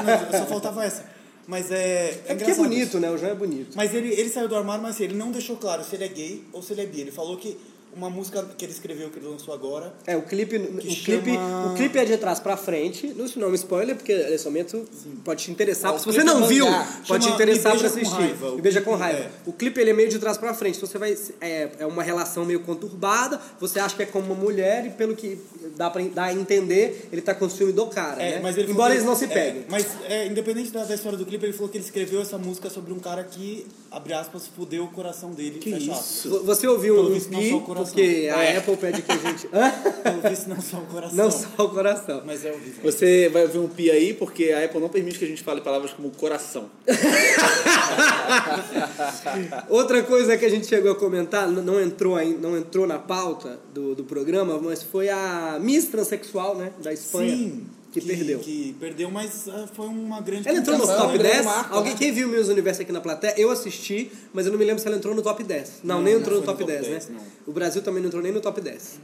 [0.02, 1.06] Não, só faltava essa.
[1.46, 2.20] Mas é.
[2.26, 3.00] É, É porque é bonito, isso.
[3.00, 3.10] né?
[3.10, 3.74] O João é bonito.
[3.74, 6.08] Mas ele, ele saiu do armário, mas assim, ele não deixou claro se ele é
[6.08, 7.00] gay ou se ele é bi.
[7.00, 7.56] Ele falou que
[7.96, 11.32] uma música que ele escreveu, que ele lançou agora, É, o clipe, o, Que clipe,
[11.34, 13.06] chama- o clipe é de trás pra frente.
[13.16, 14.84] Não, isso não é um spoiler, porque esse momento
[15.24, 15.94] pode te interessar.
[15.94, 16.66] Ah, Se você não é viu,
[17.06, 18.12] pode te Chama interessar pra assistir.
[18.14, 18.50] Raiva.
[18.52, 19.18] O Me beija com raiva.
[19.20, 20.76] é- O clipe ele é meio de trás pra frente.
[20.76, 21.16] Então você vai.
[21.40, 23.40] É, é uma relação meio conturbada.
[23.60, 25.38] Você acha que é como uma mulher e pelo que
[25.76, 28.22] dá, pra, dá a entender, ele tá com o ciúme do cara.
[28.22, 28.40] É, né?
[28.42, 29.62] mas ele Embora eles não se peguem.
[29.62, 32.36] É, mas é, independente da, da história do clipe, ele falou que ele escreveu essa
[32.38, 35.58] música sobre um cara que, abre aspas, fudeu o coração dele.
[35.58, 36.28] Que isso?
[36.28, 37.52] Vo- Você ouviu um pi,
[37.90, 38.56] o porque a É.
[38.58, 39.48] Apple pede que a gente.
[40.28, 41.16] Visto, não só o coração.
[41.16, 42.22] Não só o coração.
[42.24, 42.80] Mas é horrível.
[42.82, 45.60] Você vai ouvir um pi aí, porque a Apple não permite que a gente fale
[45.60, 46.70] palavras como coração.
[49.68, 53.58] Outra coisa que a gente chegou a comentar, não entrou, aí, não entrou na pauta
[53.72, 56.72] do, do programa, mas foi a Miss Transsexual, né?
[56.82, 57.36] Da Espanha.
[57.36, 57.66] Sim.
[58.00, 58.38] Que, perdeu.
[58.40, 61.44] Que perdeu, mas ah, foi uma grande Ela entrou no top grande 10.
[61.44, 61.98] marco, Alguém, né?
[61.98, 63.34] quem viu Miss Universo aqui na plateia?
[63.36, 65.70] Eu assisti, mas eu não me lembro se ela entrou no top 10.
[65.82, 67.16] Não, Não, nem não entrou no foi top, top 10, 10, né?
[67.16, 67.24] não.
[67.46, 68.98] O Brasil também não entrou nem no top 10.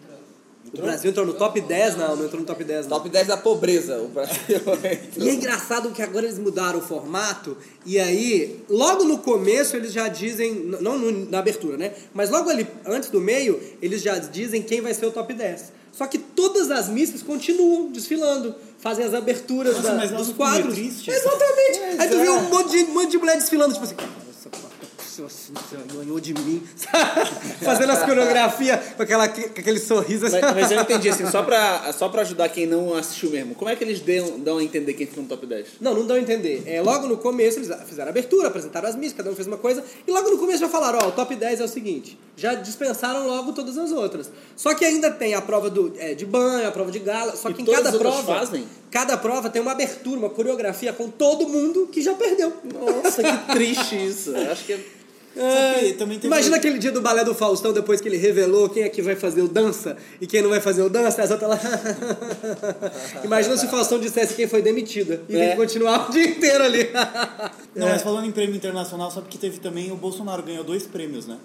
[0.75, 2.97] O Brasil entrou no top 10, não, não entrou no top 10, não.
[2.97, 4.37] Top 10 da pobreza, o Brasil.
[5.19, 9.93] E é engraçado que agora eles mudaram o formato, e aí, logo no começo, eles
[9.93, 11.93] já dizem, n- não no- na abertura, né?
[12.15, 15.73] Mas logo ali, antes do meio, eles já dizem quem vai ser o top 10.
[15.93, 20.79] Só que todas as missas continuam desfilando, fazem as aberturas Nossa, da- dos quadros.
[20.79, 21.81] Exatamente.
[21.99, 22.23] aí tu é.
[22.23, 23.95] vê um monte, de, um monte de mulher desfilando, tipo assim.
[25.19, 25.53] "Nossa,
[25.95, 26.63] ganhou de mim?
[27.63, 30.41] Fazendo as coreografias com, aquela, com aquele sorriso assim.
[30.41, 33.55] Mas, mas eu entendi, assim, só pra, só pra ajudar quem não assistiu mesmo.
[33.55, 35.67] Como é que eles dão, dão a entender quem fica no top 10?
[35.81, 36.63] Não, não dão a entender.
[36.67, 39.59] É, logo no começo eles fizeram a abertura, apresentaram as místicas, cada um fez uma
[39.59, 42.19] coisa, e logo no começo já falaram, ó, o top 10 é o seguinte.
[42.37, 44.31] Já dispensaram logo todas as outras.
[44.57, 47.51] Só que ainda tem a prova do, é, de banho, a prova de gala, só
[47.51, 48.35] E que em todas cada prova.
[48.35, 48.67] fazem?
[48.91, 52.53] Cada prova tem uma abertura, uma coreografia com todo mundo que já perdeu.
[52.65, 54.31] Nossa, que triste isso.
[54.31, 54.81] Eu acho que é...
[55.35, 59.01] Teve- Imagina aquele dia do balé do Faustão, depois que ele revelou quem é que
[59.01, 61.59] vai fazer o dança e quem não vai fazer o dança, as outras lá.
[63.25, 65.51] Imagina se o Faustão dissesse quem foi demitida e tem É.
[65.51, 66.91] que continuar o dia inteiro ali.
[67.75, 67.93] Não, É.
[67.93, 71.39] mas falando em prêmio internacional, sabe que teve também o Bolsonaro ganhou dois prêmios, né?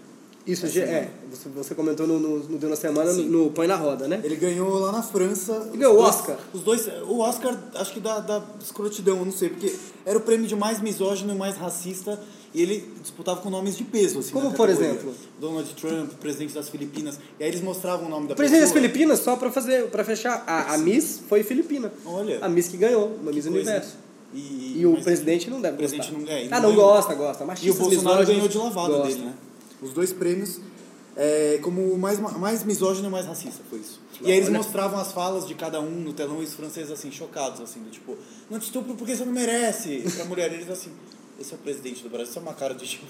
[0.46, 1.10] Isso, é.
[1.30, 4.22] Você, você comentou no, no, no Deu na Semana, no, no Põe na Roda, né?
[4.24, 5.70] Ele ganhou lá na França.
[5.74, 6.38] E ganhou o Oscar.
[6.54, 9.74] Os dois, o Oscar, acho que da, da escrotidão, eu não sei, porque
[10.06, 12.18] era o prêmio de mais misógino e mais racista,
[12.54, 14.32] e ele disputava com nomes de peso, assim.
[14.32, 15.14] Como, por exemplo?
[15.40, 18.72] Donald Trump, presidente das Filipinas, e aí eles mostravam o nome da O presidente das
[18.72, 18.82] pessoa.
[18.90, 21.92] Filipinas, só pra, fazer, pra fechar, a, a Miss foi filipina.
[22.06, 22.40] Olha.
[22.42, 23.50] A Miss que ganhou, uma Miss Coisa.
[23.50, 23.96] Universo.
[24.34, 26.26] E, E o presidente não deve o presidente gostar.
[26.26, 26.76] não, é, ah, não ganhou.
[26.76, 27.46] gosta, gosta.
[27.62, 29.08] E o Bolsonaro ganhou de lavada gosta.
[29.08, 29.34] dele, né?
[29.82, 30.60] Os dois prêmios
[31.18, 34.00] é, como o mais, mais misógino e mais racista, foi isso.
[34.22, 34.60] E aí eles Olha.
[34.60, 37.90] mostravam as falas de cada um no telão e os franceses assim, chocados, assim, do
[37.90, 38.16] tipo,
[38.52, 40.04] não te estupro porque você não merece.
[40.16, 40.92] Pra mulher, eles assim,
[41.40, 43.06] esse é o presidente do Brasil, isso é uma cara de tipo.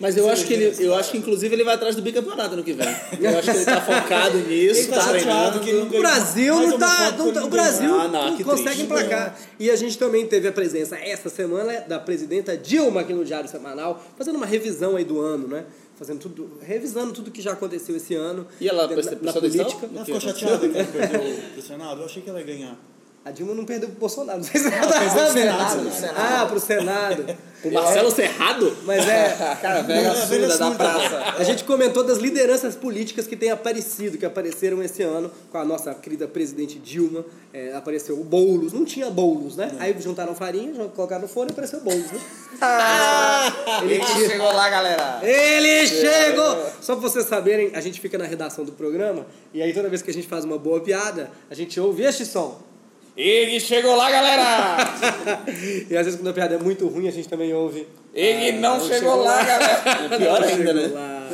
[0.00, 2.56] Mas eu acho que ele, eu esse acho que inclusive ele vai atrás do bicampeonato
[2.56, 2.86] no que vem.
[3.20, 5.60] Eu acho que ele tá focado nisso, Ele tá tá treinando.
[5.60, 7.10] que ele O Brasil Mais não tá.
[7.12, 7.48] não tá- o.
[7.48, 8.82] Brasil Ah, não, não consegue triste.
[8.84, 9.38] emplacar.
[9.58, 13.48] E a gente também teve a presença esta semana da presidenta Dilma aqui no Diário
[13.48, 15.64] Semanal, fazendo uma revisão aí do ano, né?
[15.96, 18.46] Fazendo tudo, revisando tudo que já aconteceu esse ano.
[18.60, 19.32] E ela na, atenção?
[19.40, 19.88] política.
[19.92, 21.20] Ela O ficou chateada que ela perdeu
[21.52, 22.00] pro Senado?
[22.00, 22.76] Eu achei que ela ia ganhar.
[23.24, 25.80] A Dilma não perdeu pro Bolsonaro, não sei se você tá pro sabendo.
[25.80, 26.16] Pro Senado.
[26.16, 27.36] Ah, pro Senado.
[27.62, 28.76] O Marcelo Serrado?
[28.84, 29.28] Mas é.
[29.62, 31.34] Cara, velha surda da praça.
[31.38, 35.64] A gente comentou das lideranças políticas que têm aparecido, que apareceram esse ano, com a
[35.64, 37.24] nossa querida presidente Dilma.
[37.52, 39.70] É, apareceu o Boulos, não tinha Boulos, né?
[39.78, 42.20] Aí juntaram farinha, colocaram no forno e apareceu Boulos, né?
[43.84, 45.20] Ele que chegou lá, galera.
[45.22, 46.58] Ele chegou!
[46.80, 50.02] Só pra vocês saberem, a gente fica na redação do programa, e aí toda vez
[50.02, 52.71] que a gente faz uma boa piada, a gente ouve este som.
[53.16, 55.42] Ele chegou lá, galera.
[55.90, 57.86] E às vezes quando a piada é muito ruim, a gente também ouve.
[58.14, 60.08] Ele não chegou lá, galera.
[60.16, 60.90] Pior Não ainda, chegou né?
[60.94, 61.28] lá.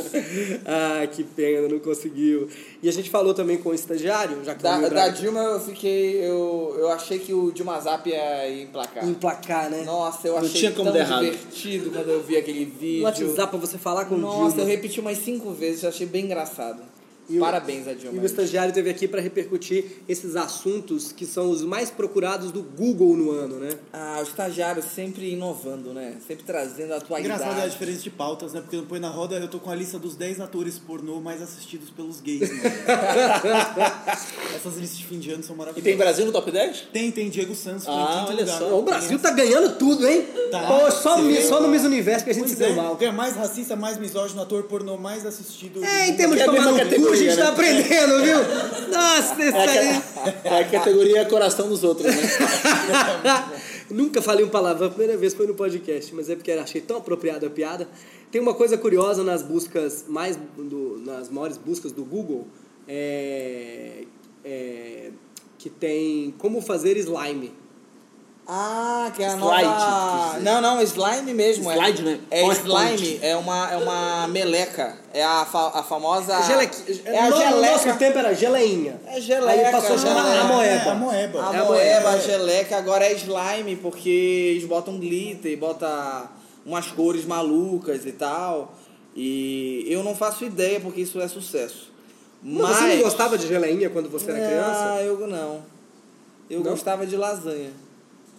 [0.66, 2.48] Ah, que pena, não conseguiu.
[2.82, 5.60] E a gente falou também com o estagiário, já que Da, o da Dilma eu
[5.60, 6.24] fiquei.
[6.24, 9.04] Eu, eu achei que o Dilma Zap ia emplacar.
[9.08, 9.82] emplacar, né?
[9.84, 11.24] Nossa, eu Não achei tinha como tão dar errado.
[11.24, 13.02] divertido quando eu vi aquele No vídeo.
[13.04, 14.62] WhatsApp pra você falar com o Nossa, Dilma.
[14.62, 16.82] eu repeti umas cinco vezes, eu achei bem engraçado.
[17.28, 18.22] E o- Parabéns a E Dilma.
[18.22, 23.14] o estagiário esteve aqui para repercutir esses assuntos que são os mais procurados do Google
[23.16, 23.70] no ano, né?
[23.92, 26.16] Ah, o estagiário sempre inovando, né?
[26.26, 27.40] Sempre trazendo a atualidade.
[27.40, 28.60] Engraçado é a diferença de pautas, né?
[28.62, 31.42] Porque no Põe na Roda eu tô com a lista dos 10 atores pornô mais
[31.42, 32.62] assistidos pelos gays, né?
[34.56, 35.84] Essas listas de fim de ano são E maravilhosas.
[35.84, 36.88] tem Brasil no top 10?
[36.92, 38.58] Tem, tem Diego Santos, Ah, olha lugar.
[38.58, 38.78] só.
[38.78, 40.26] O Brasil tá ganhando tudo, hein?
[40.50, 40.66] Tá.
[40.66, 42.96] Pô, só, no, só no Miss Universo que a gente Pois se deu é, mal.
[42.96, 45.80] ganha mais racista, mais misógino, ator pornô mais assistido.
[45.80, 47.50] do É, em termos de é a tomar no cu, gente tá né?
[47.50, 48.38] aprendendo, viu?
[48.92, 50.02] Nossa, isso aí.
[50.44, 52.22] É a categoria coração dos outros, né?
[53.90, 56.98] Nunca falei um palavrão, a primeira vez foi no podcast, mas é porque achei tão
[56.98, 57.88] apropriada a piada.
[58.30, 62.46] Tem uma coisa curiosa nas buscas, mais do- nas maiores buscas do Google,
[62.86, 64.04] é,
[64.44, 65.10] é,
[65.56, 67.52] que tem como fazer slime.
[68.50, 70.38] Ah, que é a Slide, nova...
[70.40, 71.70] Não, não, slime mesmo.
[71.70, 72.20] Slide, é, né?
[72.30, 72.94] É PowerPoint.
[72.94, 74.96] slime, é uma, é uma meleca.
[75.12, 76.40] É a, fa- a famosa...
[76.42, 77.72] Gelequi- É a no, no geleca.
[77.72, 78.98] nosso tempo era geleinha.
[79.06, 79.50] É geleca.
[79.66, 80.40] Aí passou a chamar geleca.
[80.40, 80.70] a moeba.
[80.72, 81.50] É, a moeba.
[81.50, 82.20] A É a moeba, a moeba.
[82.20, 86.26] geleca, agora é slime, porque eles botam glitter, botam
[86.64, 88.74] umas cores malucas e tal.
[89.14, 91.92] E eu não faço ideia porque isso é sucesso.
[92.42, 92.76] Mas Mas...
[92.78, 94.92] você não gostava de geleinha quando você era criança?
[94.94, 95.60] Ah, eu não.
[96.48, 96.70] Eu Não?
[96.70, 97.72] gostava de lasanha.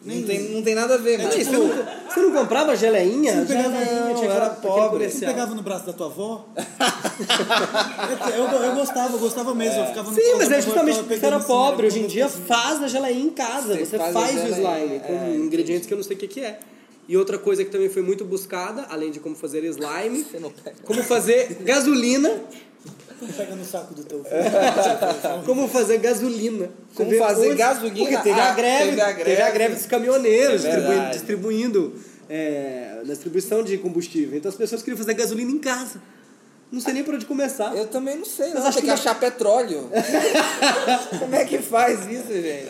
[0.02, 1.36] Não tem, não tem nada a ver, mas...
[1.36, 3.34] Ei, você, não, você não comprava geleinha?
[3.34, 4.82] Você não pegava- geleinha, não, tinha era pobre.
[4.82, 5.32] Você comercial.
[5.34, 6.46] pegava no braço da tua avó?
[8.38, 9.80] eu, eu, eu gostava, eu gostava mesmo.
[9.80, 11.86] Eu ficava no Sim, mas é justamente porque você era assim, pobre.
[11.86, 13.76] era Hoje em dia faz a geleinha em casa.
[13.76, 16.28] Você Você faz faz, o slime com é, ingredientes que eu não sei o que,
[16.28, 16.60] que é.
[17.08, 20.26] E outra coisa que também foi muito buscada, além de como fazer slime,
[20.86, 22.40] como fazer gasolina.
[23.36, 24.24] Pega no saco do teu
[25.46, 26.70] Como fazer gasolina.
[26.96, 27.98] Como fazer gasolina?
[27.98, 29.52] Porque teve, Ah, a greve, teve a teve a greve.
[29.52, 31.94] greve dos caminhoneiros É distribuindo, distribuindo
[32.30, 34.38] é, na distribuição de combustível.
[34.38, 36.02] Então as pessoas queriam fazer gasolina em casa.
[36.72, 37.76] Não sei nem por onde começar.
[37.76, 38.72] Eu também não sei, Mas não.
[38.72, 39.90] Tem que que achar petróleo.
[41.18, 42.70] Como é que faz isso, gente?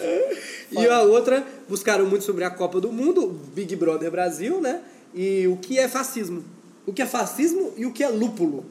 [0.71, 4.79] E a outra, buscaram muito sobre a Copa do Mundo, Big Brother Brasil, né?
[5.13, 6.45] E o que é fascismo.
[6.85, 8.65] O que é fascismo e o que é lúpulo.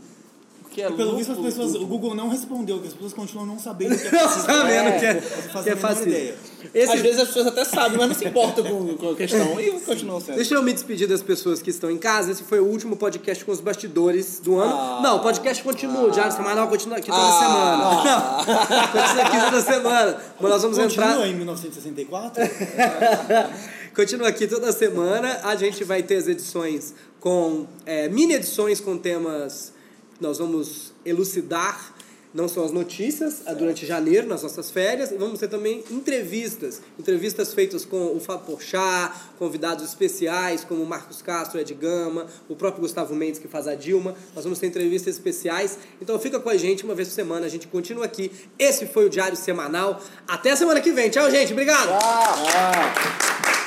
[0.79, 3.59] Que é Pelo visto, as pessoas, o Google não respondeu, que as pessoas continuam não
[3.59, 4.47] sabendo o que é Não fascismo.
[4.47, 5.15] sabendo o que é,
[5.55, 6.13] Não que é fascismo.
[6.13, 6.35] ideia.
[6.75, 9.61] Esse- Às vezes as pessoas até sabem, mas não se importam com, com a questão.
[9.61, 10.37] E continuam sendo.
[10.37, 12.31] Deixa eu me despedir das pessoas que estão em casa.
[12.31, 14.73] Esse foi o último podcast com os bastidores do ano.
[14.73, 15.01] Ah.
[15.03, 16.03] Não, o podcast continua.
[16.05, 17.39] O Diário Semanal continua aqui toda Ah.
[17.41, 18.05] semana.
[18.05, 20.17] Não, continua aqui toda semana.
[20.41, 21.27] Mas nós vamos Continua entrar...
[21.29, 22.43] em 1964?
[23.95, 25.41] Continua aqui toda semana.
[25.43, 29.73] A gente vai ter as edições com é, mini edições com temas
[30.21, 31.95] nós vamos elucidar.
[32.35, 36.83] Não só as notícias ah, durante janeiro, nas nossas férias, e vamos ter também entrevistas.
[36.99, 42.55] Entrevistas feitas com o Fábio Porchat, convidados especiais como o Marcos Castro, Ed Gama, o
[42.55, 44.15] próprio Gustavo Mendes que faz a Dilma.
[44.35, 45.79] Nós vamos ter entrevistas especiais.
[46.03, 48.31] Então fica com a gente uma vez por semana, a gente continua aqui.
[48.59, 49.99] Esse foi o Diário Semanal.
[50.27, 51.09] Até a semana que vem.
[51.09, 51.53] Tchau, gente.
[51.53, 51.89] Obrigado.
[51.93, 53.58] Ah.